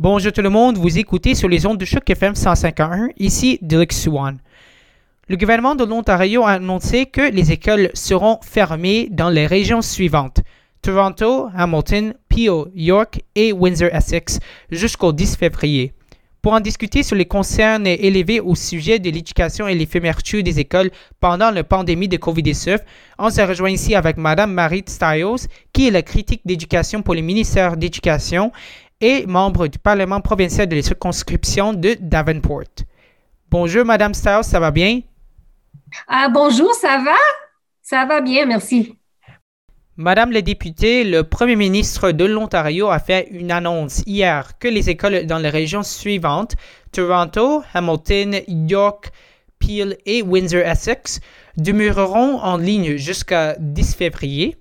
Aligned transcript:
Bonjour 0.00 0.32
tout 0.32 0.40
le 0.40 0.48
monde, 0.48 0.78
vous 0.78 0.96
écoutez 0.98 1.34
sur 1.34 1.46
les 1.46 1.66
ondes 1.66 1.76
de 1.76 1.84
choc 1.84 2.08
FM 2.08 2.34
151, 2.34 3.10
ici 3.18 3.58
Dilek 3.60 3.92
Swan. 3.92 4.38
Le 5.28 5.36
gouvernement 5.36 5.74
de 5.74 5.84
l'Ontario 5.84 6.42
a 6.42 6.52
annoncé 6.52 7.04
que 7.04 7.30
les 7.30 7.52
écoles 7.52 7.90
seront 7.92 8.38
fermées 8.40 9.08
dans 9.10 9.28
les 9.28 9.46
régions 9.46 9.82
suivantes 9.82 10.40
Toronto, 10.80 11.48
Hamilton, 11.54 12.14
Peel, 12.30 12.70
York 12.74 13.20
et 13.34 13.52
Windsor-Essex 13.52 14.38
jusqu'au 14.70 15.12
10 15.12 15.36
février. 15.36 15.92
Pour 16.40 16.54
en 16.54 16.60
discuter 16.60 17.02
sur 17.02 17.16
les 17.16 17.26
concerns 17.26 17.86
élevés 17.86 18.40
au 18.40 18.54
sujet 18.54 18.98
de 18.98 19.10
l'éducation 19.10 19.68
et 19.68 19.74
l'éphéméritude 19.74 20.46
des 20.46 20.58
écoles 20.58 20.90
pendant 21.20 21.50
la 21.50 21.62
pandémie 21.62 22.08
de 22.08 22.16
COVID-19, 22.16 22.78
on 23.18 23.28
se 23.28 23.42
rejoint 23.42 23.68
ici 23.68 23.94
avec 23.94 24.16
Mme 24.16 24.50
Marie 24.50 24.82
Stiles, 24.86 25.46
qui 25.74 25.88
est 25.88 25.90
la 25.90 26.00
critique 26.00 26.40
d'éducation 26.46 27.02
pour 27.02 27.14
le 27.14 27.20
ministère 27.20 27.76
d'Éducation 27.76 28.52
et 29.00 29.26
membre 29.26 29.66
du 29.66 29.78
Parlement 29.78 30.20
provincial 30.20 30.68
de 30.68 30.76
la 30.76 30.82
circonscription 30.82 31.72
de 31.72 31.96
Davenport. 32.00 32.84
Bonjour, 33.50 33.84
Madame 33.84 34.14
Stiles, 34.14 34.44
ça 34.44 34.60
va 34.60 34.70
bien? 34.70 35.00
Ah, 36.06 36.28
bonjour, 36.28 36.72
ça 36.74 36.98
va? 36.98 37.16
Ça 37.82 38.04
va 38.04 38.20
bien, 38.20 38.46
merci. 38.46 38.96
Madame 39.96 40.32
la 40.32 40.40
députée, 40.40 41.04
le 41.04 41.24
premier 41.24 41.56
ministre 41.56 42.12
de 42.12 42.24
l'Ontario 42.24 42.88
a 42.88 43.00
fait 43.00 43.28
une 43.32 43.50
annonce 43.50 44.02
hier 44.06 44.58
que 44.58 44.68
les 44.68 44.88
écoles 44.88 45.26
dans 45.26 45.38
les 45.38 45.50
régions 45.50 45.82
suivantes, 45.82 46.54
Toronto, 46.92 47.62
Hamilton, 47.74 48.36
York, 48.48 49.10
Peel 49.58 49.98
et 50.06 50.22
Windsor-Essex, 50.22 51.20
demeureront 51.56 52.38
en 52.38 52.56
ligne 52.56 52.96
jusqu'à 52.96 53.56
10 53.58 53.94
février. 53.96 54.56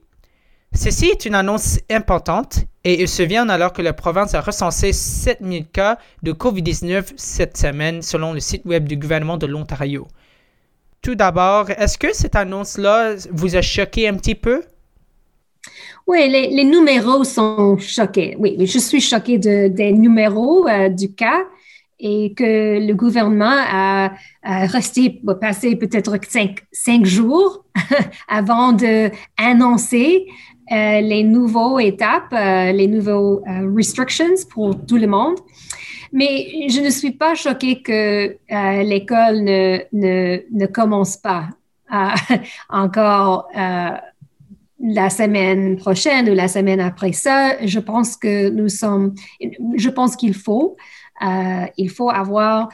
Ceci 0.74 1.08
est 1.08 1.26
une 1.26 1.36
annonce 1.36 1.80
importante 1.90 2.60
et 2.84 3.02
il 3.02 3.08
se 3.08 3.24
vient 3.24 3.50
alors 3.50 3.74
que 3.74 3.82
la 3.82 3.94
province 3.94 4.36
a 4.36 4.42
recensé 4.42 4.94
7000 4.94 5.68
cas 5.68 5.98
de 6.22 6.32
COVID-19 6.32 7.14
cette 7.18 7.58
semaine 7.58 8.02
selon 8.02 8.34
le 8.34 8.40
site 8.40 8.66
web 8.66 8.88
du 8.88 8.96
gouvernement 8.96 9.38
de 9.38 9.48
l'Ontario. 9.48 10.08
Tout 11.02 11.16
d'abord, 11.16 11.70
est-ce 11.72 11.98
que 11.98 12.14
cette 12.14 12.36
annonce-là 12.36 13.16
vous 13.32 13.56
a 13.56 13.62
choqué 13.62 14.08
un 14.08 14.16
petit 14.16 14.36
peu? 14.36 14.64
Oui, 16.08 16.30
les, 16.30 16.64
numéros 16.64 17.24
sont 17.24 17.78
choqués. 17.78 18.36
Oui, 18.40 18.56
je 18.60 18.80
suis 18.80 19.02
choquée 19.02 19.38
des 19.38 19.92
numéros 19.92 20.68
euh, 20.68 20.90
du 20.90 21.14
cas 21.14 21.46
et 22.00 22.34
que 22.34 22.86
le 22.86 22.94
gouvernement 22.94 23.54
a, 23.54 24.12
resté, 24.44 25.22
passé 25.40 25.76
peut-être 25.76 26.18
cinq, 26.72 27.06
jours 27.06 27.66
avant 28.28 28.72
d'annoncer 28.72 30.26
euh, 30.72 31.02
les 31.02 31.24
nouvelles 31.24 31.88
étapes, 31.88 32.32
euh, 32.32 32.72
les 32.72 32.88
nouvelles 32.88 33.42
euh, 33.48 33.74
restrictions 33.76 34.36
pour 34.52 34.86
tout 34.86 34.98
le 34.98 35.08
monde. 35.08 35.38
Mais 36.14 36.68
je 36.70 36.82
ne 36.82 36.92
suis 36.92 37.12
pas 37.12 37.34
choquée 37.34 37.82
que 37.82 38.38
l'école 38.84 39.44
ne, 39.44 39.80
ne, 39.94 40.40
ne, 40.52 40.66
commence 40.66 41.18
pas 41.18 41.50
encore 42.70 43.48
la 43.54 45.10
semaine 45.12 45.78
prochaine 45.78 46.28
ou 46.30 46.34
la 46.34 46.48
semaine 46.48 46.80
après 46.80 47.12
ça. 47.12 47.64
Je 47.64 47.80
pense 47.80 48.18
que 48.18 48.50
nous 48.50 48.70
sommes, 48.70 49.14
je 49.76 49.90
pense 49.90 50.16
qu'il 50.16 50.34
faut, 50.34 50.78
il 51.78 51.90
faut 51.92 52.10
avoir, 52.10 52.70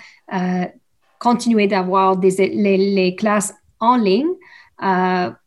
continuer 1.20 1.68
d'avoir 1.68 2.16
des, 2.16 2.38
les, 2.56 2.78
les, 2.78 3.16
classes 3.18 3.54
en 3.82 3.98
ligne 3.98 4.32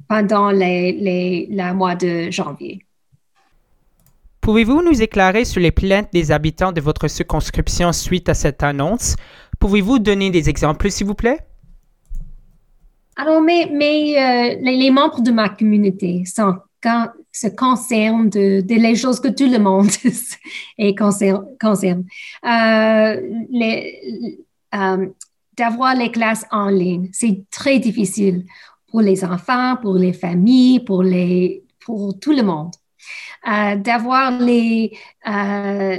pendant 0.08 0.50
les, 0.50 0.92
les, 0.92 1.48
le 1.50 1.74
mois 1.74 1.94
de 1.94 2.30
janvier. 2.30 2.84
Pouvez-vous 4.40 4.82
nous 4.82 5.02
éclairer 5.02 5.44
sur 5.44 5.60
les 5.60 5.70
plaintes 5.70 6.08
des 6.12 6.32
habitants 6.32 6.72
de 6.72 6.80
votre 6.80 7.06
circonscription 7.06 7.92
suite 7.92 8.30
à 8.30 8.34
cette 8.34 8.62
annonce? 8.62 9.14
Pouvez-vous 9.60 9.98
donner 9.98 10.30
des 10.30 10.48
exemples, 10.48 10.90
s'il 10.90 11.06
vous 11.06 11.14
plaît? 11.14 11.40
Alors, 13.16 13.42
mais, 13.42 13.68
mais 13.70 14.14
euh, 14.16 14.56
les, 14.62 14.90
membres 14.90 15.20
de 15.20 15.32
ma 15.32 15.50
communauté 15.50 16.24
sont, 16.24 16.54
quand, 16.82 17.08
se 17.32 17.48
concernent 17.48 18.30
de, 18.30 18.62
de, 18.62 18.74
les 18.76 18.94
choses 18.94 19.20
que 19.20 19.28
tout 19.28 19.50
le 19.50 19.58
monde 19.58 19.90
est 20.78 20.96
concerne. 20.96 21.44
concerne. 21.60 22.04
Euh, 22.46 23.20
euh, 24.74 25.06
D'avoir 25.58 25.96
les 25.96 26.12
classes 26.12 26.46
en 26.52 26.68
ligne, 26.68 27.10
c'est 27.12 27.42
très 27.50 27.80
difficile 27.80 28.44
pour 28.88 29.00
les 29.00 29.24
enfants, 29.24 29.76
pour 29.80 29.94
les 29.94 30.12
familles, 30.12 30.80
pour, 30.80 31.02
les, 31.02 31.64
pour 31.84 32.18
tout 32.18 32.32
le 32.32 32.42
monde. 32.42 32.72
Euh, 33.46 33.76
d'avoir 33.76 34.38
les, 34.40 34.96
euh, 35.26 35.96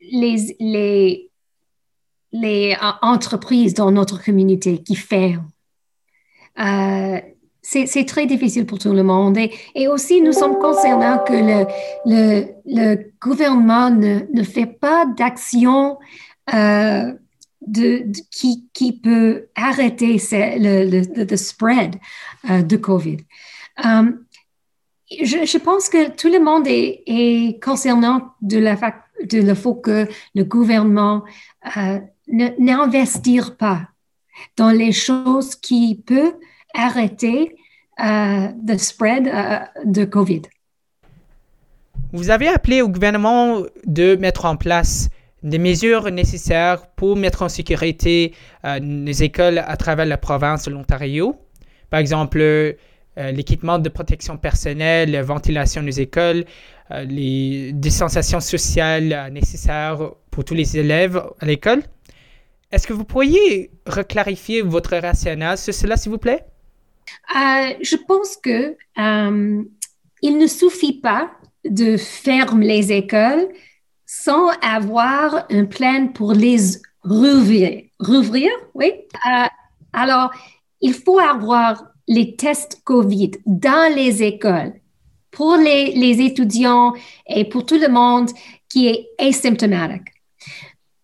les, 0.00 0.56
les, 0.58 1.30
les, 2.32 2.76
entreprises 3.00 3.74
dans 3.74 3.92
notre 3.92 4.22
communauté 4.22 4.82
qui 4.82 4.96
ferment. 4.96 5.48
Euh, 6.58 7.20
c'est 7.62 8.06
très 8.06 8.26
difficile 8.26 8.66
pour 8.66 8.78
tout 8.78 8.92
le 8.92 9.04
monde. 9.04 9.38
Et, 9.38 9.52
et, 9.76 9.86
aussi, 9.86 10.20
nous 10.20 10.32
sommes 10.32 10.58
concernés 10.58 11.16
que 11.26 11.32
le, 11.32 11.66
le, 12.06 12.46
le 12.66 13.12
gouvernement 13.20 13.90
ne, 13.90 14.20
ne, 14.32 14.42
fait 14.42 14.66
pas 14.66 15.06
d'action 15.16 15.98
euh, 17.62 17.66
de, 17.66 18.12
qui, 18.30 18.68
qui, 18.72 18.92
peut 18.92 19.48
arrêter 19.54 20.18
le, 20.32 21.24
le, 21.24 21.36
spread 21.36 21.96
euh, 22.48 22.62
de 22.62 22.76
COVID. 22.76 23.18
Euh, 23.84 24.12
je, 25.10 25.58
pense 25.58 25.88
que 25.88 26.10
tout 26.10 26.28
le 26.28 26.40
monde 26.40 26.64
est, 26.66 27.62
concernant 27.62 28.32
de 28.42 28.58
la 28.58 28.76
de 29.28 29.42
le 29.42 29.54
fait 29.54 29.82
que 29.82 30.08
le 30.34 30.44
gouvernement 30.44 31.24
euh, 31.76 31.98
n'investir 32.28 33.56
pas 33.56 33.88
dans 34.56 34.70
les 34.70 34.92
choses 34.92 35.54
qui 35.56 36.02
peuvent 36.06 36.36
arrêter 36.74 37.54
le 37.98 38.78
spread 38.78 39.30
de 39.84 40.06
COVID. 40.06 40.42
Vous 42.12 42.30
avez 42.30 42.48
appelé 42.48 42.80
au 42.80 42.88
gouvernement 42.88 43.62
de 43.84 44.16
mettre 44.16 44.46
en 44.46 44.56
place 44.56 45.10
des 45.42 45.58
mesures 45.58 46.10
nécessaires 46.10 46.86
pour 46.88 47.16
mettre 47.16 47.42
en 47.42 47.48
sécurité 47.48 48.34
euh, 48.64 48.78
les 48.78 49.22
écoles 49.22 49.58
à 49.58 49.76
travers 49.76 50.06
la 50.06 50.18
province 50.18 50.64
de 50.66 50.70
l'Ontario. 50.70 51.36
Par 51.88 52.00
exemple, 52.00 52.40
euh, 52.40 52.74
l'équipement 53.16 53.78
de 53.78 53.88
protection 53.88 54.36
personnelle, 54.36 55.10
la 55.12 55.22
ventilation 55.22 55.82
des 55.82 56.00
écoles, 56.00 56.44
euh, 56.90 57.04
les 57.04 57.72
distanciations 57.72 58.40
sociales 58.40 59.30
nécessaires 59.32 60.12
pour 60.30 60.44
tous 60.44 60.54
les 60.54 60.78
élèves 60.78 61.22
à 61.40 61.46
l'école. 61.46 61.82
Est-ce 62.70 62.86
que 62.86 62.92
vous 62.92 63.04
pourriez 63.04 63.70
reclarifier 63.86 64.62
votre 64.62 64.96
rationnel 64.96 65.58
sur 65.58 65.74
cela, 65.74 65.96
s'il 65.96 66.12
vous 66.12 66.18
plaît? 66.18 66.44
je 67.82 67.96
pense 68.06 68.36
que 68.36 68.76
il 70.22 70.38
ne 70.38 70.46
suffit 70.46 71.00
pas 71.00 71.32
de 71.64 71.96
fermer 71.96 72.66
les 72.66 72.92
écoles 72.92 73.48
sans 74.12 74.48
avoir 74.60 75.46
un 75.50 75.66
plan 75.66 76.08
pour 76.08 76.32
les 76.32 76.58
rouvrir. 77.04 77.84
Rouvrir, 78.00 78.50
oui. 78.74 78.92
Euh, 79.24 79.46
alors, 79.92 80.32
il 80.80 80.94
faut 80.94 81.20
avoir 81.20 81.84
les 82.08 82.34
tests 82.34 82.80
COVID 82.82 83.30
dans 83.46 83.94
les 83.94 84.24
écoles 84.24 84.72
pour 85.30 85.54
les, 85.56 85.92
les 85.92 86.20
étudiants 86.22 86.92
et 87.28 87.44
pour 87.44 87.64
tout 87.64 87.78
le 87.78 87.86
monde 87.86 88.30
qui 88.68 88.88
est 88.88 89.06
asymptomatique. 89.16 90.08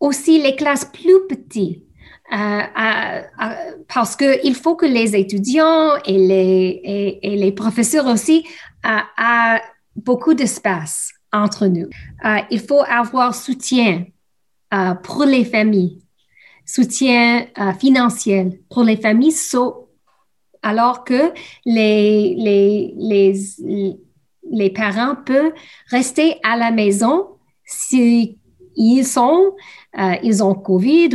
Aussi, 0.01 0.43
les 0.43 0.57
classes 0.57 0.87
plus 0.87 1.29
petites, 1.29 1.85
euh, 2.33 2.37
euh, 2.37 3.23
euh 3.41 3.85
parce 3.87 4.17
qu'il 4.17 4.57
faut 4.57 4.75
que 4.75 4.87
les 4.87 5.15
étudiants 5.15 5.95
et 6.05 6.19
les, 6.19 6.81
et, 6.83 7.35
et 7.35 7.37
les 7.37 7.53
professeurs 7.53 8.07
aussi 8.07 8.45
aient 8.85 9.61
beaucoup 9.95 10.35
d'espace 10.35 11.16
entre 11.43 11.67
nous. 11.67 11.89
Euh, 12.25 12.39
il 12.51 12.61
faut 12.61 12.83
avoir 12.83 13.35
soutien 13.35 14.05
euh, 14.75 14.95
pour 14.95 15.25
les 15.25 15.45
familles, 15.45 16.03
soutien 16.65 17.47
euh, 17.59 17.73
financier 17.73 18.61
pour 18.71 18.83
les 18.83 18.97
familles, 18.97 19.35
alors 20.63 21.05
que 21.05 21.33
les, 21.65 22.35
les, 22.37 22.95
les, 22.97 23.97
les, 24.51 24.71
parents 24.71 25.15
peuvent 25.15 25.53
rester 25.91 26.37
à 26.43 26.57
la 26.57 26.71
maison 26.71 27.29
si 27.65 28.39
ils 28.75 29.05
sont, 29.05 29.55
ils 30.23 30.43
ont 30.43 30.55
COVID 30.55 31.11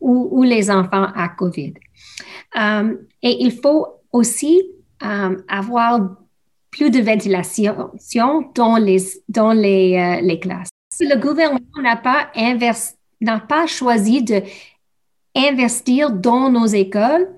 ou, 0.00 0.42
les 0.42 0.70
enfants 0.70 1.08
à 1.14 1.28
COVID. 1.28 1.74
et 3.22 3.36
il 3.44 3.52
faut 3.52 3.86
aussi 4.12 4.62
avoir 5.00 6.16
plus 6.76 6.90
de 6.90 7.00
ventilation 7.00 8.50
dans 8.54 8.76
les, 8.76 8.98
dans 9.28 9.52
les, 9.52 9.96
euh, 9.96 10.20
les 10.20 10.38
classes. 10.38 10.68
Le 11.00 11.16
gouvernement 11.18 11.82
n'a 11.82 11.96
pas, 11.96 12.30
pas 13.48 13.66
choisi 13.66 14.22
de 14.22 14.42
investir 15.34 16.10
dans 16.10 16.50
nos 16.50 16.66
écoles 16.66 17.28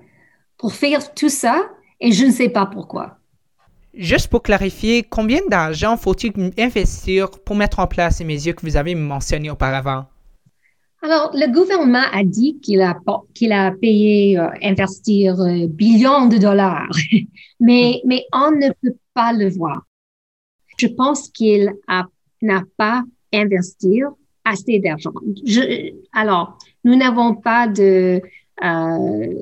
pour 0.57 0.73
faire 0.73 1.13
tout 1.13 1.29
ça 1.29 1.69
et 2.01 2.11
je 2.11 2.25
ne 2.25 2.31
sais 2.31 2.49
pas 2.49 2.65
pourquoi. 2.65 3.17
Juste 3.93 4.27
pour 4.27 4.43
clarifier, 4.43 5.03
combien 5.03 5.39
d'argent 5.49 5.97
faut-il 5.97 6.31
investir 6.57 7.29
pour 7.31 7.55
mettre 7.55 7.79
en 7.79 7.87
place 7.87 8.17
ces 8.17 8.25
mesures 8.25 8.55
que 8.55 8.65
vous 8.65 8.77
avez 8.77 8.93
mentionnées 8.93 9.49
auparavant? 9.49 10.05
Alors, 11.01 11.31
le 11.33 11.51
gouvernement 11.51 12.03
a 12.11 12.23
dit 12.23 12.59
qu'il 12.59 12.81
a, 12.81 12.97
qu'il 13.33 13.53
a 13.53 13.71
payé, 13.71 14.37
euh, 14.37 14.49
investir 14.61 15.39
euh, 15.39 15.67
billions 15.67 16.27
de 16.27 16.37
dollars, 16.37 16.89
mais, 17.59 18.01
mais 18.05 18.25
on 18.33 18.51
ne 18.51 18.69
peut 18.81 18.97
pas 19.13 19.31
le 19.31 19.49
voir. 19.49 19.81
Je 20.77 20.87
pense 20.87 21.29
qu'il 21.29 21.73
n'a 22.41 22.63
pas 22.77 23.03
investi 23.33 24.01
assez 24.43 24.79
d'argent. 24.79 25.13
alors, 26.13 26.57
nous 26.83 26.95
n'avons 26.95 27.35
pas 27.35 27.67
de... 27.67 28.21
Euh, 28.63 29.33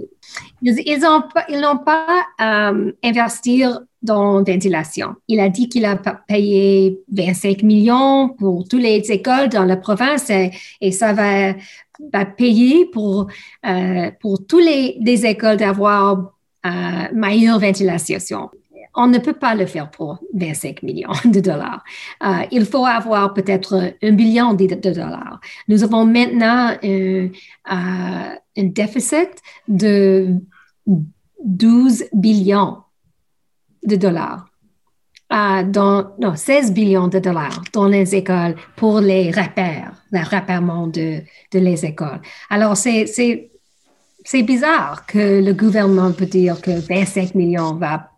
ils 0.62 1.00
n'ont 1.00 1.22
pas, 1.22 1.46
ils 1.50 1.60
n'ont 1.60 1.80
pas 1.80 2.24
euh, 2.40 2.92
investir 3.04 3.80
dans 4.02 4.44
ventilation. 4.44 5.16
Il 5.28 5.40
a 5.40 5.50
dit 5.50 5.70
qu'il 5.70 5.86
a 5.86 5.96
payé 6.28 7.00
25 7.12 7.64
millions 7.64 8.30
pour 8.30 8.68
toutes 8.68 8.82
les 8.82 9.12
écoles 9.12 9.50
dans 9.50 9.66
la 9.66 9.78
province 9.78 10.30
et, 10.30 10.92
ça 10.92 11.14
va, 11.14 11.54
payer 12.26 12.86
pour, 12.86 13.28
euh, 13.66 14.12
pour 14.20 14.46
toutes 14.46 14.64
les, 14.64 14.98
les 15.02 15.26
écoles 15.26 15.58
d'avoir 15.58 16.34
euh, 16.66 16.70
meilleure 17.14 17.60
ventilation. 17.60 18.50
On 18.96 19.08
ne 19.08 19.20
peut 19.20 19.34
pas 19.34 19.54
le 19.54 19.68
faire 19.68 19.92
pour 19.92 20.20
25 20.34 20.82
millions 20.84 21.12
de 21.26 21.40
dollars. 21.40 21.84
Euh, 22.24 22.42
il 22.52 22.66
faut 22.66 22.86
avoir 22.86 23.34
peut-être 23.34 23.94
un 24.02 24.12
billion 24.12 24.54
de, 24.54 24.66
dollars. 24.76 25.40
Nous 25.68 25.84
avons 25.84 26.06
maintenant 26.06 26.76
un, 26.84 26.88
euh, 26.90 27.30
un 27.70 28.64
déficit 28.64 29.30
de 29.68 30.34
12 31.46 32.06
billions 32.12 32.78
de 33.84 33.96
dollars. 33.96 34.48
Euh, 35.34 35.64
dans, 35.64 36.16
non, 36.20 36.36
16 36.38 36.72
billions 36.72 37.10
de 37.10 37.20
dollars 37.20 37.62
dans 37.74 37.88
les 37.88 38.16
écoles 38.16 38.56
pour 38.78 39.02
les 39.02 39.30
repères, 39.30 39.92
le 40.12 40.20
repèrement 40.20 40.88
de, 40.88 41.20
de 41.52 41.60
les 41.60 41.84
écoles. 41.84 42.22
Alors, 42.50 42.78
c'est, 42.78 43.08
c'est, 43.08 43.52
c'est 44.24 44.44
bizarre 44.44 45.06
que 45.06 45.44
le 45.44 45.52
gouvernement 45.52 46.14
peut 46.14 46.28
dire 46.28 46.62
que 46.62 46.72
25 46.72 47.36
millions 47.36 47.74
va 47.74 48.10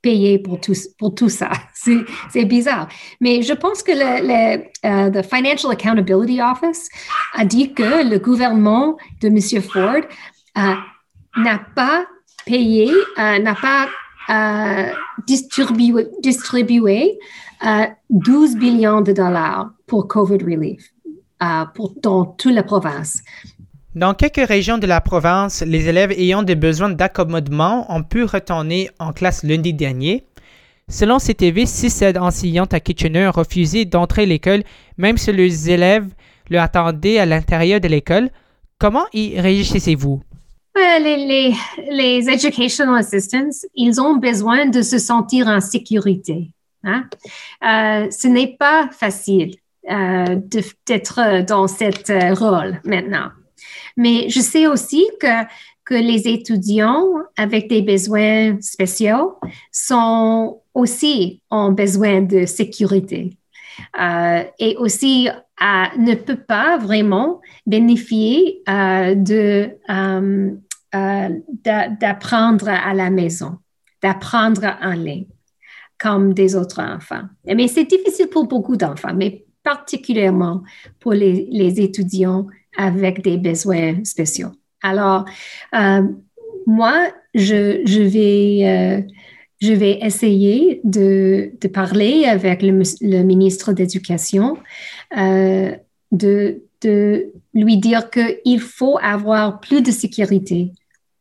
payer 0.00 0.38
pour 0.38 0.60
tout, 0.60 0.74
pour 0.98 1.16
tout 1.16 1.28
ça. 1.28 1.50
C'est, 1.74 2.04
c'est 2.32 2.44
bizarre. 2.44 2.88
Mais 3.20 3.42
je 3.42 3.52
pense 3.52 3.82
que 3.82 3.92
le, 3.92 4.26
le 4.26 5.20
uh, 5.20 5.22
Financial 5.22 5.70
Accountability 5.70 6.40
Office 6.40 6.88
a 7.34 7.44
dit 7.44 7.74
que 7.74 8.08
le 8.08 8.18
gouvernement 8.18 8.96
de 9.20 9.28
M. 9.28 9.62
Ford 9.62 10.02
uh, 10.56 11.40
n'a 11.40 11.60
pas 11.76 12.06
payé, 12.44 12.90
uh, 13.18 13.38
n'a 13.40 13.54
pas 13.54 13.88
euh, 14.30 14.90
distribué, 15.26 16.08
distribué 16.22 17.18
12 18.10 18.56
billions 18.56 19.00
de 19.00 19.12
dollars 19.12 19.70
pour 19.86 20.08
COVID 20.08 20.42
relief 20.44 20.92
euh, 21.42 21.64
pour, 21.74 21.94
dans 22.02 22.24
toute 22.24 22.54
la 22.54 22.62
province. 22.62 23.22
Dans 23.94 24.14
quelques 24.14 24.46
régions 24.46 24.78
de 24.78 24.86
la 24.86 25.00
province, 25.00 25.62
les 25.62 25.88
élèves 25.88 26.12
ayant 26.12 26.42
des 26.42 26.54
besoins 26.54 26.90
d'accommodement 26.90 27.90
ont 27.94 28.02
pu 28.02 28.24
retourner 28.24 28.90
en 28.98 29.12
classe 29.12 29.42
lundi 29.42 29.72
dernier. 29.72 30.26
Selon 30.88 31.18
CTV, 31.18 31.66
6 31.66 32.04
enseignantes 32.18 32.74
à 32.74 32.80
Kitchener 32.80 33.26
ont 33.28 33.32
refusé 33.32 33.84
d'entrer 33.84 34.22
à 34.22 34.26
l'école, 34.26 34.62
même 34.98 35.16
si 35.16 35.32
les 35.32 35.70
élèves 35.70 36.08
le 36.48 36.58
attendaient 36.58 37.18
à 37.18 37.26
l'intérieur 37.26 37.80
de 37.80 37.88
l'école. 37.88 38.30
Comment 38.78 39.06
y 39.12 39.40
réagissez-vous? 39.40 40.22
Les, 40.76 41.54
les, 41.90 42.28
educational 42.28 42.98
assistants, 42.98 43.66
ils 43.74 44.00
ont 44.00 44.16
besoin 44.16 44.66
de 44.66 44.82
se 44.82 44.98
sentir 44.98 45.48
en 45.48 45.60
sécurité. 45.60 46.50
Hein? 46.84 47.04
Euh, 47.64 48.10
ce 48.10 48.28
n'est 48.28 48.56
pas 48.56 48.88
facile 48.92 49.56
euh, 49.90 50.36
d'être 50.86 51.44
dans 51.46 51.66
cet 51.66 52.10
euh, 52.10 52.34
rôle 52.34 52.80
maintenant. 52.84 53.30
Mais 53.96 54.28
je 54.28 54.40
sais 54.40 54.66
aussi 54.66 55.06
que, 55.20 55.44
que 55.84 55.94
les 55.94 56.28
étudiants 56.28 57.04
avec 57.36 57.68
des 57.68 57.82
besoins 57.82 58.60
spéciaux 58.60 59.38
sont 59.72 60.60
aussi 60.74 61.40
en 61.50 61.72
besoin 61.72 62.20
de 62.20 62.44
sécurité. 62.46 63.36
et 64.58 64.76
aussi 64.76 65.28
ne 65.58 66.14
peut 66.14 66.36
pas 66.36 66.76
vraiment 66.76 67.40
bénéficier 67.66 68.62
de 68.66 69.70
euh, 70.96 71.28
d'apprendre 72.00 72.68
à 72.68 72.94
la 72.94 73.10
maison, 73.10 73.58
d'apprendre 74.02 74.76
en 74.82 74.92
ligne, 74.92 75.26
comme 75.98 76.32
des 76.32 76.54
autres 76.54 76.80
enfants. 76.80 77.22
Mais 77.44 77.68
c'est 77.68 77.84
difficile 77.84 78.28
pour 78.28 78.46
beaucoup 78.46 78.76
d'enfants, 78.76 79.14
mais 79.14 79.44
particulièrement 79.62 80.62
pour 81.00 81.12
les, 81.12 81.80
étudiants 81.80 82.46
avec 82.76 83.22
des 83.22 83.36
besoins 83.36 84.04
spéciaux. 84.04 84.50
Alors, 84.82 85.24
euh, 85.74 86.02
moi, 86.66 87.08
je, 87.34 88.02
vais, 88.02 88.68
euh, 88.68 89.02
je 89.60 89.72
vais 89.72 89.98
essayer 90.02 90.80
de, 90.84 91.52
parler 91.72 92.26
avec 92.26 92.62
le, 92.62 92.82
le 93.00 93.22
ministre 93.22 93.72
d'éducation, 93.72 94.56
de, 95.12 96.62
de 96.82 97.32
lui 97.54 97.78
dire 97.78 98.10
qu'il 98.10 98.60
faut 98.60 98.98
avoir 99.02 99.60
plus 99.60 99.82
de 99.82 99.90
sécurité, 99.90 100.72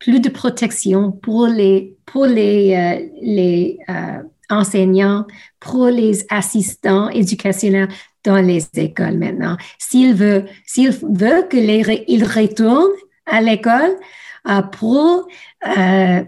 plus 0.06 0.20
de 0.20 0.30
protection 0.30 1.12
pour 1.12 1.48
les, 1.48 1.98
pour 2.06 2.28
les, 2.28 2.76
euh, 2.76 3.10
les 3.24 3.80
euh, 3.90 4.22
enseignants, 4.52 5.26
pour 5.60 5.88
les 5.88 6.24
assistants 6.30 7.10
éducationnels 7.10 7.90
dans 8.24 8.38
les 8.38 8.68
écoles 8.76 9.18
maintenant. 9.18 9.58
S'il 9.80 10.14
veut, 10.14 10.46
s'il 10.64 10.92
veut 10.92 11.48
que 11.50 11.58
les, 11.58 11.82
retournent 12.24 12.94
à 13.26 13.42
l'école 13.42 13.96
euh, 14.48 14.62
pour, 14.62 15.28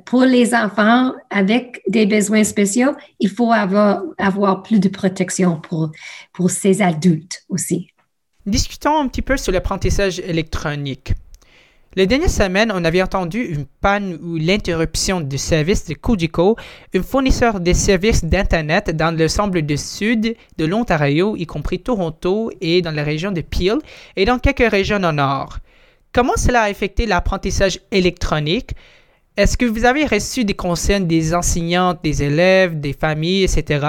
pour 0.06 0.24
les 0.24 0.56
enfants 0.56 1.14
avec 1.30 1.84
des 1.88 2.08
besoins 2.08 2.44
spéciaux, 2.44 2.96
il 3.20 3.30
faut 3.30 3.52
avoir, 3.52 4.02
avoir 4.18 4.64
plus 4.64 4.80
de 4.80 4.90
protection 4.90 5.62
pour, 5.62 5.92
pour 6.34 6.50
ces 6.50 6.82
adultes 6.82 7.44
aussi. 7.48 7.92
Discutons 8.48 8.98
un 8.98 9.08
petit 9.08 9.22
peu 9.22 9.38
sur 9.38 9.52
l'apprentissage 9.52 10.18
électronique. 10.18 11.14
Les 11.98 12.06
dernières 12.06 12.30
semaines, 12.30 12.72
on 12.72 12.86
avait 12.86 13.02
entendu 13.02 13.42
une 13.42 13.66
panne 13.66 14.20
ou 14.22 14.36
l'interruption 14.36 15.20
du 15.20 15.40
service 15.40 15.84
de 15.86 15.96
Cogeco, 15.96 16.56
un 16.94 17.02
fournisseur 17.02 17.60
de 17.60 17.74
services 17.74 18.24
d'Internet 18.24 18.96
dans 18.96 19.18
l'ensemble 19.18 19.64
du 19.64 19.78
sud 19.78 20.36
de 20.60 20.66
l'Ontario, 20.66 21.36
y 21.36 21.48
compris 21.48 21.80
Toronto 21.80 22.52
et 22.62 22.84
dans 22.84 22.92
la 22.92 23.04
région 23.04 23.32
de 23.32 23.42
Peel, 23.42 23.80
et 24.16 24.26
dans 24.26 24.38
quelques 24.38 24.70
régions 24.70 25.04
au 25.04 25.12
nord. 25.12 25.58
Comment 26.14 26.36
cela 26.38 26.62
a 26.62 26.70
affecté 26.70 27.08
l'apprentissage 27.08 27.80
électronique? 27.90 28.76
Est-ce 29.36 29.58
que 29.58 29.66
vous 29.66 29.84
avez 29.84 30.06
reçu 30.06 30.46
des 30.46 30.54
conseils 30.54 31.04
des 31.04 31.34
enseignants, 31.34 31.96
des 32.04 32.22
élèves, 32.22 32.80
des 32.80 32.94
familles, 32.94 33.46
etc.? 33.46 33.88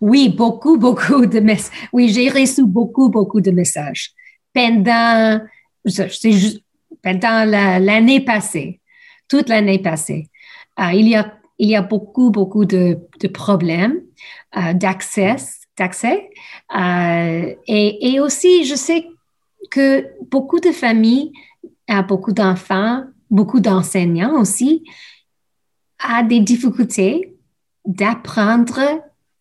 Oui, 0.00 0.28
beaucoup, 0.28 0.78
beaucoup 0.78 1.26
de 1.26 1.40
messages. 1.40 1.88
Oui, 1.92 2.08
j'ai 2.08 2.30
reçu 2.30 2.64
beaucoup, 2.64 3.08
beaucoup 3.08 3.40
de 3.40 3.50
messages 3.50 4.12
pendant, 4.54 5.40
c'est 5.84 6.32
juste, 6.32 6.62
pendant 7.02 7.44
l'année 7.48 8.20
passée, 8.20 8.80
toute 9.28 9.48
l'année 9.48 9.78
passée. 9.78 10.30
Euh, 10.80 10.92
il, 10.92 11.08
y 11.08 11.16
a, 11.16 11.34
il 11.58 11.68
y 11.68 11.76
a 11.76 11.82
beaucoup, 11.82 12.30
beaucoup 12.30 12.64
de, 12.64 12.98
de 13.20 13.28
problèmes 13.28 14.00
euh, 14.56 14.74
d'accès, 14.74 15.36
d'accès. 15.78 16.30
Euh, 16.76 17.54
et, 17.66 18.12
et, 18.12 18.20
aussi, 18.20 18.64
je 18.64 18.74
sais 18.74 19.06
que 19.70 20.06
beaucoup 20.30 20.60
de 20.60 20.70
familles, 20.70 21.32
beaucoup 22.08 22.32
d'enfants, 22.32 23.04
beaucoup 23.30 23.60
d'enseignants 23.60 24.40
aussi, 24.40 24.84
ont 26.04 26.26
des 26.26 26.40
difficultés 26.40 27.34
d'apprendre 27.84 28.80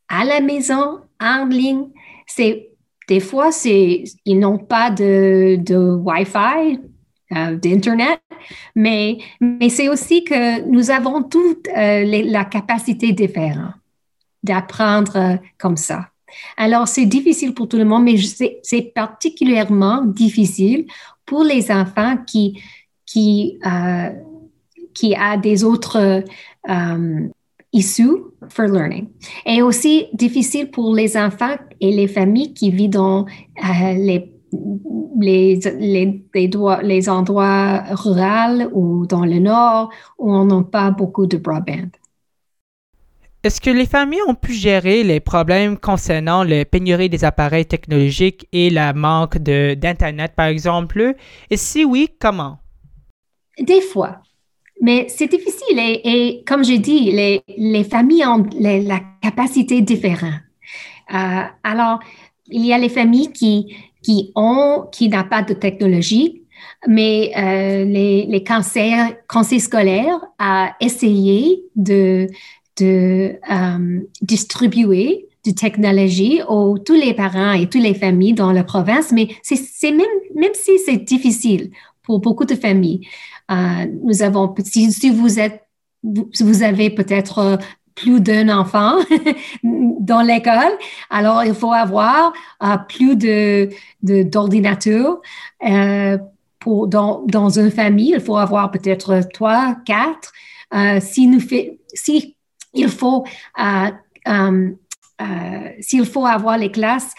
à 0.08 0.24
la 0.24 0.40
maison, 0.40 1.00
en 1.20 1.46
ligne. 1.46 1.88
C'est 2.28 2.70
des 3.08 3.20
fois, 3.20 3.50
ils 3.64 4.40
n'ont 4.40 4.58
pas 4.58 4.90
de, 4.90 5.58
de 5.60 5.78
Wi-Fi, 5.78 6.80
euh, 7.32 7.56
d'Internet, 7.56 8.22
mais, 8.76 9.18
mais 9.42 9.70
c'est 9.70 9.90
aussi 9.90 10.24
que 10.24 10.62
nous 10.70 10.92
avons 10.92 11.24
toute 11.24 11.68
euh, 11.76 12.24
la 12.26 12.46
capacité 12.46 13.14
différente 13.14 13.74
d'apprendre 14.44 15.16
euh, 15.16 15.36
comme 15.58 15.78
ça. 15.78 16.10
Alors, 16.58 16.88
c'est 16.88 17.06
difficile 17.06 17.54
pour 17.54 17.68
tout 17.68 17.78
le 17.78 17.86
monde, 17.86 18.04
mais 18.04 18.18
c'est 18.18 18.92
particulièrement 18.94 20.04
difficile 20.04 20.86
pour 21.26 21.44
les 21.44 21.72
enfants 21.72 22.18
qui, 22.28 22.62
qui, 23.06 23.58
qui 24.94 25.16
a 25.16 25.38
des 25.38 25.64
autres 25.64 26.24
issues 27.76 28.34
for 28.50 28.68
learning. 28.68 29.10
Et 29.46 29.62
aussi 29.62 30.08
difficile 30.14 30.72
pour 30.72 30.96
les 30.96 31.18
enfants 31.18 31.56
et 31.80 31.92
les 31.92 32.08
familles 32.08 32.54
qui 32.54 32.72
vivent 32.72 32.92
dans 32.92 33.26
euh, 33.26 33.94
les 33.94 34.32
les, 35.20 35.60
les, 35.80 36.26
les, 36.84 37.10
endroits 37.10 37.84
ruraux 37.92 38.70
ou 38.74 39.06
dans 39.06 39.26
le 39.26 39.40
nord 39.40 39.90
où 40.18 40.34
on 40.34 40.46
n'a 40.46 40.64
pas 40.64 40.92
beaucoup 40.92 41.28
de 41.28 41.38
broadband. 41.38 41.92
Est-ce 43.44 43.62
que 43.62 43.70
les 43.70 43.86
familles 43.86 44.24
ont 44.28 44.34
pu 44.34 44.54
gérer 44.54 45.04
les 45.04 45.20
problèmes 45.20 45.78
concernant 45.78 46.44
la 46.44 46.66
pénurie 46.66 47.10
des 47.10 47.24
appareils 47.24 47.68
technologiques 47.68 48.48
et 48.52 48.72
la 48.72 48.92
manque 48.94 49.38
d'Internet, 49.38 50.34
par 50.36 50.48
exemple? 50.48 51.14
Et 51.52 51.58
si 51.58 51.86
oui, 51.86 52.10
comment? 52.20 52.58
Des 53.60 53.82
fois. 53.82 54.18
Mais 54.82 55.06
c'est 55.10 55.28
difficile 55.28 55.78
et, 55.78 56.44
comme 56.48 56.64
j'ai 56.64 56.80
dit, 56.80 57.12
les, 57.12 57.44
les, 57.56 57.84
familles 57.84 58.26
ont 58.26 58.46
la 58.60 59.00
capacité 59.22 59.82
différente. 59.82 60.42
Euh, 61.14 61.44
alors, 61.64 62.00
il 62.48 62.66
y 62.66 62.74
a 62.74 62.78
les 62.78 62.90
familles 62.90 63.32
qui, 63.32 63.76
qui 64.06 64.32
ont, 64.36 64.86
qui 64.92 65.10
n'ont 65.10 65.24
pas 65.24 65.42
de 65.42 65.56
technologie, 65.56 66.44
mais 66.88 67.32
euh, 67.36 67.86
les, 67.86 68.28
les 68.28 68.44
conseils, 68.44 68.94
conseils 69.28 69.60
scolaires 69.60 70.20
ont 70.40 70.68
essayé 70.80 71.64
de, 71.76 72.28
de 72.80 73.40
euh, 73.52 74.00
distribuer 74.22 75.28
de 75.44 75.52
technologie 75.52 76.42
aux 76.48 76.78
tous 76.78 76.94
les 76.94 77.16
parents 77.16 77.54
et 77.54 77.68
toutes 77.68 77.82
les 77.82 77.96
familles 77.96 78.34
dans 78.34 78.52
la 78.52 78.64
province, 78.64 79.12
mais 79.12 79.30
c'est 79.44 79.92
même, 79.92 80.06
même 80.36 80.54
si 80.54 80.78
c'est 80.86 80.98
difficile 80.98 81.72
pour 82.04 82.20
beaucoup 82.20 82.46
de 82.46 82.56
familles. 82.56 83.08
Euh, 83.52 83.86
nous 84.04 84.22
avons, 84.22 84.54
si, 84.64 84.92
si 84.92 85.10
vous 85.10 85.40
êtes, 85.40 85.64
vous, 86.04 86.62
avez 86.62 86.92
peut-être 86.92 87.58
plus 87.96 88.20
d'un 88.20 88.50
enfant 88.50 88.98
dans 89.64 90.22
l'école, 90.22 90.78
alors 91.10 91.44
il 91.44 91.54
faut 91.54 91.72
avoir 91.72 92.34
euh, 92.62 92.78
plus 92.90 93.16
de 93.16 93.70
d'ordinateurs. 94.02 95.22
Euh, 95.68 96.18
dans, 96.66 97.24
dans 97.28 97.60
une 97.60 97.70
famille, 97.70 98.14
il 98.16 98.22
faut 98.22 98.38
avoir 98.38 98.72
peut-être 98.72 99.22
trois, 99.32 99.76
quatre. 99.86 100.34
Euh, 100.74 101.00
si 101.00 101.28
nous 101.28 101.40
fait, 101.40 101.80
si 101.94 102.36
il 102.74 102.90
faut, 102.90 103.24
s'il 105.80 106.06
faut 106.06 106.26
avoir 106.26 106.58
les 106.58 106.72
classes 106.72 107.14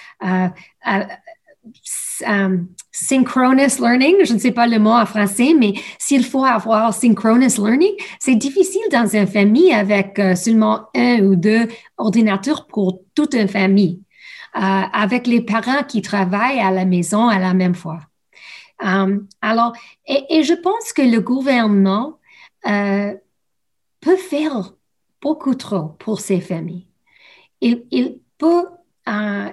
synchronous 2.93 3.79
learning, 3.79 4.25
je 4.25 4.33
ne 4.35 4.39
sais 4.39 4.53
pas 4.53 4.67
le 4.67 4.79
mot 4.79 4.93
en 4.93 5.07
français, 5.07 5.55
mais 5.59 5.75
s'il 5.99 6.25
faut 6.25 6.45
avoir 6.45 6.95
synchronous 6.95 7.59
learning, 7.59 7.93
c'est 8.19 8.37
difficile 8.37 8.83
dans 8.91 9.07
une 9.07 9.27
famille 9.27 9.73
avec 9.73 10.21
seulement 10.35 10.87
un 10.95 11.21
ou 11.21 11.37
deux 11.37 11.69
ordinateurs 11.99 12.67
pour 12.67 13.01
toute 13.15 13.35
une 13.35 13.49
famille, 13.49 14.01
avec 14.55 15.27
les 15.27 15.43
parents 15.43 15.83
qui 15.87 16.01
travaillent 16.01 16.61
à 16.61 16.71
la 16.71 16.87
maison 16.87 17.29
à 17.29 17.39
la 17.39 17.53
même 17.53 17.75
fois. 17.75 18.01
alors, 18.79 19.73
et, 20.07 20.43
je 20.43 20.55
pense 20.55 20.93
que 20.95 21.03
le 21.03 21.21
gouvernement 21.21 22.19
peut 24.07 24.17
faire 24.17 24.73
beaucoup 25.21 25.55
trop 25.55 25.97
pour 25.99 26.21
ces 26.21 26.41
familles. 26.41 26.87
Il, 27.61 27.85
il 27.91 28.19
peut, 28.39 28.67
euh, 29.09 29.51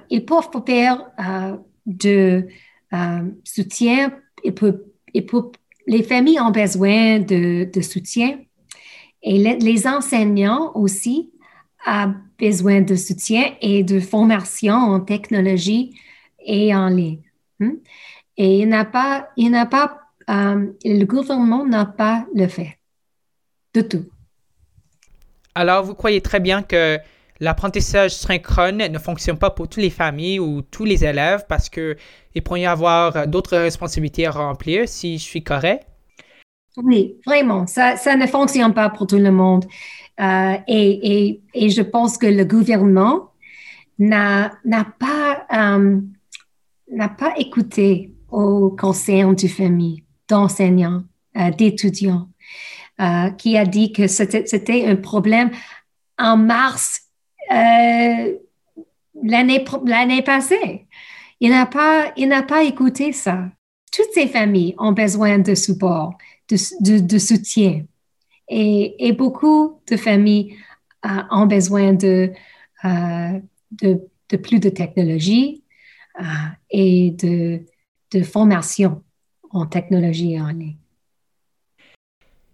faire 0.65 1.11
euh, 1.19 1.57
de 1.85 2.47
euh, 2.93 3.21
soutien. 3.43 4.13
Il 4.43 4.53
peut, 4.53 4.85
il 5.13 5.25
peut, 5.25 5.51
les 5.87 6.03
familles 6.03 6.39
ont 6.39 6.51
besoin 6.51 7.19
de, 7.19 7.69
de 7.71 7.81
soutien 7.81 8.39
et 9.23 9.37
les, 9.37 9.87
enseignants 9.87 10.71
aussi 10.75 11.31
ont 11.87 12.13
besoin 12.37 12.81
de 12.81 12.95
soutien 12.95 13.55
et 13.61 13.83
de 13.83 13.99
formation 13.99 14.73
en 14.73 14.99
technologie 14.99 15.97
et 16.45 16.75
en 16.75 16.87
ligne. 16.89 17.21
Hmm? 17.59 17.75
Et 18.35 18.59
il 18.59 18.69
n'a 18.69 18.83
pas, 18.85 19.29
il 19.37 19.51
n'a 19.51 19.65
pas, 19.65 19.99
le 20.27 21.03
gouvernement 21.05 21.65
n'a 21.65 21.85
pas 21.85 22.25
le 22.35 22.47
fait 22.47 22.77
de 23.73 23.81
tout. 23.81 24.05
Alors, 25.55 25.83
vous 25.83 25.93
croyez 25.93 26.19
très 26.19 26.39
bien 26.39 26.63
que 26.63 26.97
l'apprentissage 27.39 28.11
synchrone 28.11 28.77
ne 28.77 28.99
fonctionne 28.99 29.37
pas 29.37 29.49
pour 29.49 29.67
toutes 29.67 29.83
les 29.83 29.89
familles 29.89 30.39
ou 30.39 30.61
tous 30.61 30.85
les 30.85 31.03
élèves 31.03 31.45
parce 31.47 31.69
qu'il 31.69 31.95
pourrait 32.43 32.61
y 32.61 32.65
avoir 32.65 33.27
d'autres 33.27 33.57
responsabilités 33.57 34.25
à 34.25 34.31
remplir, 34.31 34.87
si 34.87 35.17
je 35.17 35.23
suis 35.23 35.43
correct? 35.43 35.87
Oui, 36.77 37.15
vraiment, 37.25 37.67
ça, 37.67 37.95
ne 38.15 38.25
fonctionne 38.25 38.73
pas 38.73 38.89
pour 38.89 39.05
tout 39.07 39.17
le 39.17 39.31
monde. 39.31 39.65
Euh, 40.19 40.55
et, 40.67 41.41
je 41.55 41.81
pense 41.81 42.17
que 42.17 42.25
le 42.25 42.45
gouvernement 42.45 43.31
n'a 43.99 44.51
pas, 44.99 45.45
euh, 45.53 46.01
pas 47.17 47.33
écouté 47.37 48.13
aux 48.29 48.71
conseils 48.71 49.23
de 49.35 49.47
famille, 49.47 50.03
d'enseignants, 50.27 51.03
euh, 51.37 51.51
d'étudiants. 51.51 52.29
Qui 53.37 53.57
a 53.57 53.65
dit 53.65 53.91
que 53.91 54.07
c'était 54.07 54.85
un 54.85 54.95
problème 54.95 55.49
en 56.17 56.37
mars 56.37 57.02
euh, 57.53 58.33
l'année 59.23 60.21
passée. 60.23 60.87
Il 61.39 61.49
n'a 61.49 61.65
pas, 61.65 62.13
il 62.17 62.27
n'a 62.27 62.43
pas 62.43 62.63
écouté 62.63 63.11
ça. 63.11 63.49
Toutes 63.91 64.11
ces 64.13 64.27
familles 64.27 64.75
ont 64.77 64.91
besoin 64.91 65.39
de 65.39 65.55
support, 65.55 66.17
de, 66.49 67.17
soutien. 67.17 67.85
Et, 68.49 69.11
beaucoup 69.13 69.79
de 69.89 69.97
familles 69.97 70.55
euh, 71.05 71.09
ont 71.31 71.45
besoin 71.45 71.93
de, 71.93 72.31
de, 72.83 74.37
plus 74.41 74.59
de 74.59 74.69
technologie 74.69 75.63
et 76.71 77.11
de, 77.11 77.65
de 78.11 78.23
formation 78.23 79.03
en 79.51 79.65
technologie 79.65 80.39
en 80.39 80.47
ligne. 80.47 80.77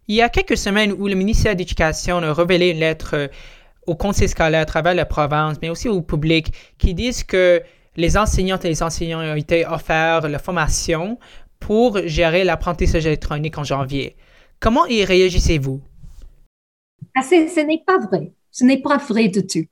Il 0.07 0.15
y 0.15 0.21
a 0.21 0.29
quelques 0.29 0.57
semaines 0.57 0.91
où 0.91 1.07
le 1.07 1.13
ministère 1.13 1.53
de 1.53 1.59
l'Éducation 1.59 2.17
a 2.17 2.33
révélé 2.33 2.71
une 2.71 2.79
lettre 2.79 3.11
euh, 3.13 3.27
au 3.87 3.95
conseil 3.95 4.27
scolaire 4.27 4.61
à 4.61 4.65
travers 4.65 4.93
la 4.93 5.05
province, 5.05 5.57
mais 5.61 5.69
aussi 5.69 5.89
au 5.89 6.01
public, 6.01 6.53
qui 6.77 6.93
disent 6.93 7.23
que 7.23 7.61
les 7.95 8.17
enseignantes 8.17 8.65
et 8.65 8.69
les 8.69 8.83
enseignants 8.83 9.19
ont 9.19 9.35
été 9.35 9.65
offerts 9.65 10.27
la 10.27 10.39
formation 10.39 11.17
pour 11.59 11.99
gérer 12.05 12.43
l'apprentissage 12.43 13.05
électronique 13.05 13.57
en 13.57 13.63
janvier. 13.63 14.15
Comment 14.59 14.85
y 14.85 15.03
réagissez-vous? 15.03 15.81
Ah, 17.15 17.21
ce 17.23 17.59
n'est 17.61 17.83
pas 17.85 17.97
vrai. 17.97 18.31
Ce 18.51 18.63
n'est 18.63 18.81
pas 18.81 18.97
vrai 18.97 19.27
du 19.27 19.45
tout. 19.45 19.65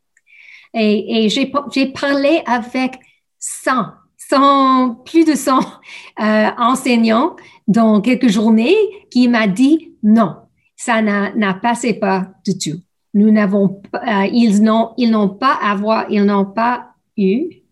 Et, 0.73 1.29
j'ai 1.29 1.87
parlé 1.91 2.41
avec 2.45 2.93
100, 3.39 3.71
100, 4.17 4.95
plus 5.05 5.25
de 5.25 5.33
100 5.33 5.59
euh, 5.59 6.49
enseignants 6.57 7.35
dans 7.67 8.01
quelques 8.01 8.29
journées 8.29 8.75
qui 9.09 9.27
m'a 9.27 9.47
dit 9.47 9.93
non, 10.03 10.35
ça 10.75 11.01
n'a 11.01 11.53
passé 11.55 11.93
pas 11.93 12.29
du 12.45 12.57
tout. 12.57 12.81
Nous 13.17 13.31
n'avons 13.31 13.81
euh, 13.95 14.27
ils 14.31 14.61
n'ont 14.61 14.91
ils 14.95 15.09
n'ont 15.09 15.29
pas 15.29 15.55
avoir 15.55 16.05
ils 16.11 16.23
n'ont 16.23 16.45
pas 16.45 16.89
eu 17.17 17.63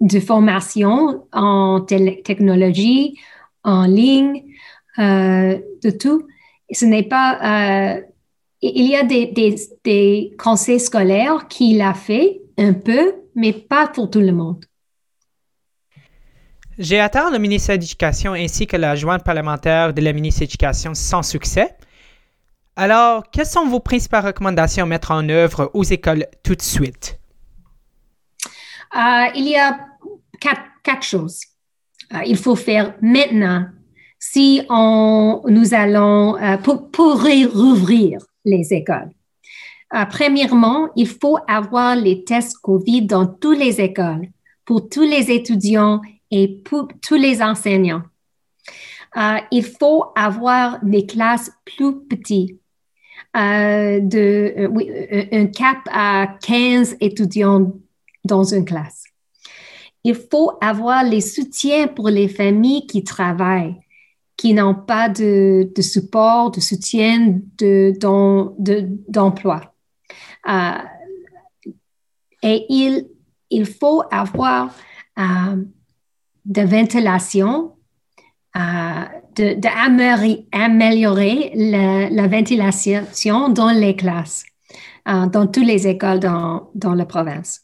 de 0.00 0.20
formation 0.20 1.26
en 1.32 1.80
technologie, 1.82 3.18
en 3.62 3.84
ligne, 3.84 4.42
euh, 4.98 5.58
de 5.82 5.90
tout. 5.90 6.26
Ce 6.72 6.86
n'est 6.86 7.02
pas 7.02 7.96
euh, 7.96 8.00
il 8.62 8.86
y 8.88 8.96
a 8.96 9.02
des, 9.02 10.34
conseils 10.38 10.80
scolaires 10.80 11.46
qui 11.48 11.74
l'a 11.74 11.92
fait 11.92 12.40
un 12.56 12.72
peu, 12.72 13.16
mais 13.34 13.52
pas 13.52 13.88
pour 13.88 14.08
tout 14.08 14.20
le 14.20 14.32
monde. 14.32 14.64
J'ai 16.78 17.00
atteint 17.00 17.30
le 17.30 17.38
ministère 17.38 17.76
de 17.76 17.82
l'Éducation 17.82 18.32
ainsi 18.32 18.66
que 18.66 18.78
la 18.78 18.96
jointe 18.96 19.24
parlementaire 19.24 19.92
de 19.92 20.00
la 20.00 20.14
ministre 20.14 20.40
de 20.40 20.44
l'Éducation 20.44 20.94
sans 20.94 21.22
succès. 21.22 21.76
Alors, 22.76 23.30
quelles 23.30 23.46
sont 23.46 23.66
vos 23.66 23.78
principales 23.78 24.26
recommandations 24.26 24.84
à 24.84 24.86
mettre 24.86 25.12
en 25.12 25.28
œuvre 25.28 25.70
aux 25.74 25.84
écoles 25.84 26.26
tout 26.42 26.56
de 26.56 26.62
suite? 26.62 27.20
Euh, 28.96 29.26
il 29.36 29.48
y 29.48 29.56
a 29.56 29.78
quatre, 30.40 31.02
choses. 31.02 31.40
Euh, 32.12 32.18
il 32.26 32.36
faut 32.36 32.56
faire 32.56 32.94
maintenant 33.00 33.66
si 34.18 34.62
on, 34.68 35.42
nous 35.46 35.74
allons, 35.74 36.36
euh, 36.36 36.56
pour, 36.58 36.90
pour 36.90 37.22
rouvrir 37.22 38.20
les 38.44 38.72
écoles. 38.72 39.10
premièrement, 40.10 40.88
il 40.96 41.06
faut 41.06 41.38
avoir 41.46 41.94
les 41.96 42.24
tests 42.24 42.58
COVID 42.58 43.02
dans 43.06 43.26
toutes 43.26 43.58
les 43.58 43.80
écoles 43.80 44.28
pour 44.64 44.88
tous 44.88 45.02
les 45.02 45.30
étudiants 45.30 46.00
et 46.30 46.48
pour 46.48 46.88
tous 47.00 47.14
les 47.14 47.40
enseignants. 47.40 48.02
Il 49.50 49.64
faut 49.64 50.06
avoir 50.16 50.84
des 50.84 51.06
classes 51.06 51.50
plus 51.64 52.04
petites, 52.06 52.60
de, 53.34 54.54
euh, 54.58 54.68
oui, 54.68 54.90
un 55.32 55.46
cap 55.46 55.78
à 55.90 56.36
15 56.42 56.96
étudiants 57.00 57.72
dans 58.24 58.44
une 58.44 58.64
classe. 58.64 59.04
Il 60.04 60.14
faut 60.14 60.52
avoir 60.60 61.02
les 61.02 61.20
soutiens 61.20 61.88
pour 61.88 62.08
les 62.10 62.28
familles 62.28 62.86
qui 62.86 63.02
travaillent, 63.02 63.76
qui 64.36 64.54
n'ont 64.54 64.74
pas 64.74 65.08
de, 65.08 65.72
de, 65.74 65.82
support, 65.82 66.50
de 66.50 66.60
soutien 66.60 67.40
d'emploi. 69.08 69.74
De, 70.46 70.78
et 72.42 72.66
il, 72.68 73.64
faut 73.64 74.02
avoir 74.10 74.74
de 76.44 76.60
ventilation, 76.60 77.74
euh, 78.56 79.04
d'améliorer 79.36 81.50
la, 81.54 82.28
ventilation 82.28 83.48
dans 83.48 83.70
les 83.70 83.96
classes. 83.96 84.44
dans 85.06 85.46
toutes 85.46 85.66
les 85.66 85.86
écoles 85.86 86.20
dans, 86.20 86.70
dans 86.74 86.94
la 86.94 87.04
province. 87.04 87.62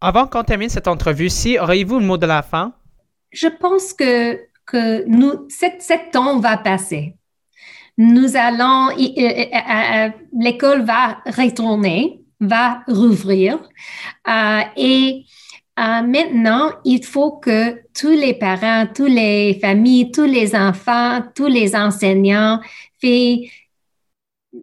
Avant 0.00 0.26
qu'on 0.26 0.42
termine 0.42 0.68
cette 0.68 0.88
entrevue-ci, 0.88 1.58
auriez-vous 1.58 2.00
le 2.00 2.04
mot 2.04 2.18
de 2.18 2.26
la 2.26 2.42
fin? 2.42 2.74
Je 3.30 3.46
pense 3.46 3.92
que, 3.92 4.40
que 4.66 5.04
nous, 5.06 5.46
sept 5.48 6.10
temps 6.12 6.40
va 6.40 6.56
passer. 6.56 7.14
Nous 7.98 8.36
allons, 8.36 8.88
l'école 10.38 10.84
va 10.84 11.18
retourner, 11.26 12.22
va 12.40 12.82
rouvrir 12.88 13.58
et 14.76 15.24
euh, 15.78 16.02
maintenant, 16.02 16.70
il 16.84 17.02
faut 17.02 17.32
que 17.38 17.80
tous 17.94 18.10
les 18.10 18.34
parents, 18.34 18.86
toutes 18.94 19.08
les 19.08 19.58
familles, 19.58 20.10
tous 20.12 20.26
les 20.26 20.54
enfants, 20.54 21.22
tous 21.34 21.46
les 21.46 21.74
enseignants 21.74 22.60
fait, 23.00 23.48
euh, 24.54 24.58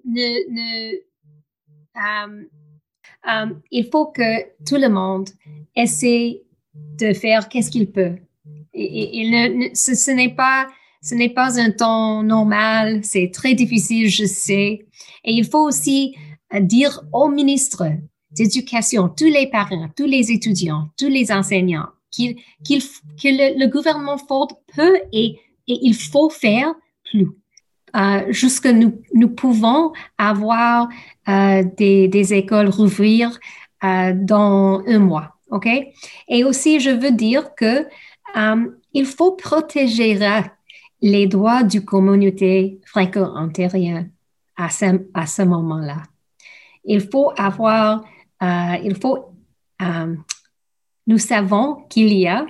euh, 3.28 3.46
il 3.72 3.89
faut 3.92 4.06
que 4.08 4.44
tout 4.63 4.75
le 4.75 4.88
monde 4.88 5.30
essaie 5.75 6.44
de 6.75 7.13
faire 7.13 7.50
qu'est-ce 7.50 7.72
qu'il 7.72 7.92
peut. 7.92 8.16
Et, 8.74 9.72
ce, 9.74 10.12
n'est 10.12 10.36
pas 10.36 10.68
ce 11.01 11.16
n'est 11.16 11.34
pas 11.34 11.60
un 11.60 11.72
temps 11.72 12.22
normal, 12.22 13.04
c'est 13.04 13.32
très 13.34 13.56
difficile, 13.56 14.10
je 14.10 14.25
sais. 14.25 14.86
Et 15.24 15.32
il 15.34 15.44
faut 15.44 15.66
aussi 15.66 16.16
dire 16.62 17.01
au 17.12 17.30
ministre 17.30 17.88
d'éducation, 18.32 19.10
tous 19.10 19.26
les 19.26 19.48
parents, 19.48 19.90
tous 19.96 20.06
les 20.06 20.32
étudiants, 20.32 20.90
tous 20.98 21.08
les 21.08 21.32
enseignants, 21.32 21.88
qu'il, 22.12 22.38
qu'il, 22.64 22.82
que 22.82 23.60
le, 23.60 23.68
gouvernement 23.68 24.18
Ford 24.18 24.50
peut 24.76 25.00
et, 25.12 25.40
et 25.68 25.80
il 25.82 25.96
faut 25.96 26.30
faire 26.30 26.74
plus. 27.04 27.28
Euh, 27.96 28.26
jusque 28.30 28.68
nous, 28.68 29.02
nous 29.14 29.30
pouvons 29.30 29.94
avoir 30.18 30.90
euh, 31.28 31.64
des, 31.78 32.08
des, 32.08 32.34
écoles 32.34 32.70
rouvrir 32.70 33.40
euh, 33.84 34.14
dans 34.16 34.84
un 34.86 35.00
mois, 35.00 35.36
ok? 35.50 35.68
Et 36.28 36.44
aussi, 36.44 36.80
je 36.80 36.92
veux 36.92 37.12
dire 37.12 37.56
que 37.56 37.88
il 38.94 39.06
faut 39.08 39.32
protéger 39.32 40.20
les 41.02 41.26
droits 41.26 41.64
du 41.64 41.84
communauté 41.84 42.80
franco-ontarienne 42.86 44.12
à 44.56 44.70
ce, 44.70 44.86
à 45.16 45.26
ce 45.26 45.42
moment-là. 45.42 46.04
Il 46.86 47.02
faut 47.02 47.32
avoir 47.38 48.04
euh, 48.41 48.77
il 48.84 48.96
faut, 48.96 49.34
euh, 49.81 50.15
nous 51.08 51.17
savons 51.17 51.84
qu'il 51.89 52.13
y 52.13 52.27
a 52.27 52.46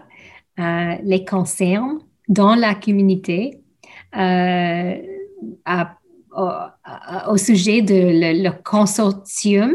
euh, 0.59 0.95
les 1.03 1.25
concerns 1.25 1.99
dans 2.27 2.55
la 2.55 2.75
communauté 2.75 3.61
au, 7.25 7.37
sujet 7.37 7.81
de 7.81 8.43
le, 8.43 8.51
consortium 8.63 9.73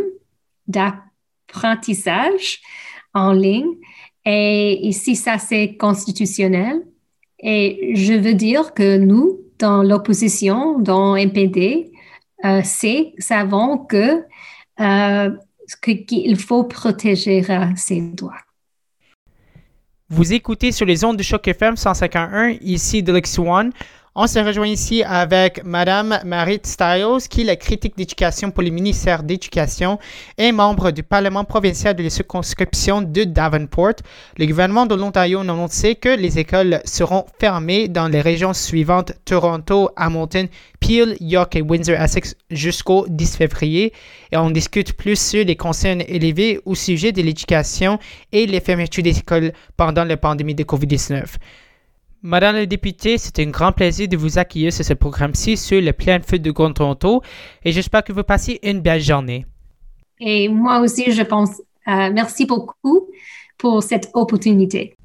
d'apprentissage 0.66 2.61
en 3.12 3.33
ligne. 3.33 3.75
Et 4.25 4.87
ici, 4.87 5.16
ça, 5.16 5.38
c'est 5.38 5.76
constitutionnel. 5.76 6.83
Et 7.38 7.92
je 7.94 8.14
veux 8.14 8.35
dire 8.35 8.73
que 8.73 8.97
nous, 8.99 9.40
dans 9.59 9.83
l'opposition, 9.83 10.78
dans 10.78 11.16
MPD, 11.16 11.92
euh, 12.44 12.62
savons 13.18 13.78
que 13.78 14.23
qu'il 15.80 16.37
faut 16.37 16.64
protéger 16.64 17.44
ses 17.76 18.00
droits. 18.00 18.40
Vous 20.11 20.33
écoutez 20.33 20.71
sur 20.71 20.87
les 20.87 21.02
ondes 21.04 21.16
de 21.16 21.23
choc 21.23 21.49
FM 21.49 21.76
151, 21.76 22.50
ici 22.61 23.02
Deluxe 23.02 23.38
One. 23.38 23.73
On 24.16 24.28
se 24.28 24.38
rejoint 24.38 24.68
ici 24.68 25.02
avec 25.02 25.64
Madame 25.64 26.21
Marie 26.25 26.61
Stiles, 26.62 27.28
qui 27.28 27.40
est 27.40 27.44
la 27.47 27.56
critique 27.56 27.97
d'éducation 27.97 28.52
pour 28.52 28.62
le 28.62 28.71
ministère 28.71 29.25
d'éducation 29.25 29.99
et 30.38 30.52
membre 30.52 30.92
du 30.92 31.02
Parlement 31.02 31.42
provincial 31.42 31.97
de 31.97 32.02
la 32.04 32.11
circonscription 32.11 33.02
de 33.02 33.25
Davenport. 33.25 33.97
Le 34.38 34.47
gouvernement 34.47 34.87
de 34.87 34.94
l'Ontario 34.94 35.40
a 35.40 35.42
annoncé 35.42 35.96
que 35.96 36.11
les 36.11 36.38
écoles 36.38 36.81
seront 36.85 37.24
fermées 37.40 37.88
dans 37.88 38.07
les 38.07 38.20
régions 38.20 38.53
suivantes 38.53 39.14
Toronto, 39.24 39.90
Hamilton, 39.96 40.46
Peel, 40.79 41.16
York 41.18 41.57
et 41.57 41.62
Windsor-Essex 41.62 42.37
jusqu'au 42.50 43.07
10 43.09 43.37
février. 43.37 43.92
Et 44.31 44.37
on 44.37 44.53
discute 44.53 44.92
plus 44.92 45.20
sur 45.20 45.44
les 45.44 45.57
concerns 45.57 46.03
élevés 46.07 46.61
au 46.66 46.77
sujet 46.77 47.11
de 47.11 47.20
l'éducation 47.20 47.98
et 48.31 48.46
les 48.46 48.61
fermetures 48.61 49.03
des 49.03 49.18
écoles 49.18 49.53
pendant 49.77 50.05
la 50.05 50.16
pandémie 50.16 50.55
de 50.55 50.62
COVID-19. 50.62 51.24
Madame 52.27 52.57
la 52.57 52.65
députée, 52.65 53.19
c'est 53.19 53.39
un 53.41 53.51
grand 53.51 53.71
plaisir 53.71 54.09
de 54.09 54.17
vous 54.17 54.39
accueillir 54.39 54.73
sur 54.73 54.83
ce 54.83 54.95
programme-ci 54.95 55.59
sur 55.59 55.79
le 55.79 55.93
plein 55.93 56.21
feu 56.21 56.39
de 56.39 56.51
Grand 56.51 56.73
Toronto 56.73 57.21
et 57.63 57.71
j'espère 57.71 58.03
que 58.03 58.15
vous 58.15 58.23
passez 58.23 58.59
une 58.63 58.81
belle 58.81 59.03
journée. 59.03 59.45
Et 60.21 60.49
moi 60.49 60.81
aussi, 60.81 61.13
je 61.13 61.21
pense, 61.21 61.61
euh, 61.87 62.11
merci 62.15 62.47
beaucoup 62.47 63.11
pour 63.59 63.83
cette 63.83 64.09
opportunité. 64.15 64.97